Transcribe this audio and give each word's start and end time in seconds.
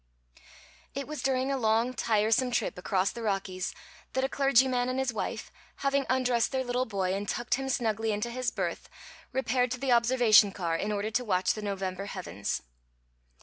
It 0.95 1.07
was 1.07 1.21
during 1.21 1.51
a 1.51 1.57
long, 1.57 1.93
tiresome 1.93 2.49
trip 2.49 2.75
across 2.75 3.11
the 3.11 3.21
Rockies 3.21 3.71
that 4.13 4.23
a 4.23 4.29
clergyman 4.29 4.89
and 4.89 4.97
his 4.97 5.13
wife, 5.13 5.51
having 5.85 6.07
undressed 6.09 6.51
their 6.51 6.63
little 6.63 6.87
boy 6.87 7.13
and 7.13 7.29
tucked 7.29 7.53
him 7.53 7.69
snugly 7.69 8.11
into 8.11 8.31
his 8.31 8.49
berth, 8.49 8.89
repaired 9.31 9.69
to 9.69 9.79
the 9.79 9.91
observation 9.91 10.53
car 10.53 10.75
in 10.75 10.91
order 10.91 11.11
to 11.11 11.23
watch 11.23 11.53
the 11.53 11.61
November 11.61 12.05
heavens. 12.05 12.63